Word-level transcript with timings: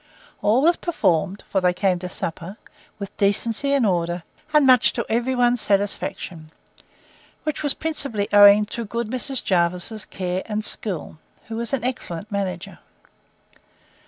All 0.41 0.63
was 0.63 0.77
performed 0.77 1.43
(for 1.47 1.61
they 1.61 1.75
came 1.75 1.99
to 1.99 2.09
supper) 2.09 2.57
with 2.97 3.15
decency 3.17 3.71
and 3.73 3.85
order, 3.85 4.23
and 4.51 4.65
much 4.65 4.93
to 4.93 5.05
every 5.07 5.35
one's 5.35 5.61
satisfaction; 5.61 6.49
which 7.43 7.61
was 7.61 7.75
principally 7.75 8.27
owing 8.33 8.65
to 8.65 8.83
good 8.83 9.11
Mrs. 9.11 9.43
Jervis's 9.43 10.05
care 10.05 10.41
and 10.47 10.65
skill; 10.65 11.19
who 11.49 11.59
is 11.59 11.71
an 11.71 11.83
excellent 11.83 12.31
manager. 12.31 12.79